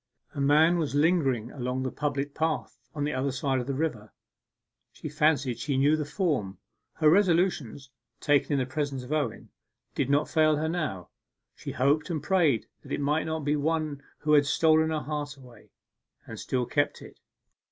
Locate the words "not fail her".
10.09-10.67